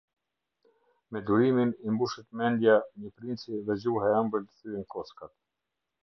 Me 1.11 1.19
durimin 1.27 1.73
i 1.89 1.91
mbushet 1.97 2.27
mendja 2.39 2.77
një 3.03 3.11
princi 3.19 3.59
dhe 3.67 3.75
gjuha 3.83 4.09
e 4.13 4.15
ëmbël 4.21 4.43
thyen 4.55 4.83
kockat. 4.95 5.33